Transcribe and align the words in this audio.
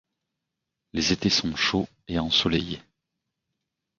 Les 0.93 1.13
étés 1.13 1.29
sont 1.29 1.55
chauds 1.55 1.87
et 2.07 2.17
ensoleillés. 2.17 2.81